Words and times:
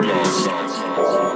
Blood. 0.00 1.29